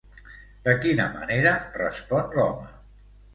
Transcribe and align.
De 0.67 0.73
quina 0.85 1.05
manera 1.17 1.51
respon 1.77 2.35
l'home? 2.39 2.73